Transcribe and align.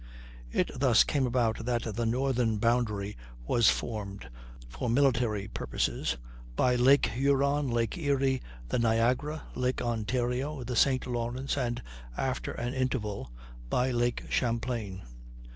It 0.51 0.71
thus 0.79 1.03
came 1.03 1.27
about 1.27 1.63
that 1.67 1.83
the 1.95 2.07
northern 2.07 2.57
boundary 2.57 3.15
was 3.45 3.69
formed, 3.69 4.31
for 4.67 4.89
military 4.89 5.47
purposes, 5.47 6.17
by 6.55 6.75
Lake 6.75 7.05
Huron, 7.13 7.67
Lake 7.69 7.99
Erie, 7.99 8.41
the 8.69 8.79
Niagara, 8.79 9.43
Lake 9.53 9.79
Ontario, 9.79 10.63
the 10.63 10.75
St. 10.75 11.05
Lawrence, 11.05 11.55
and, 11.55 11.83
after 12.17 12.51
an 12.53 12.73
interval, 12.73 13.31
by 13.69 13.91
Lake 13.91 14.23
Champlain. 14.27 15.03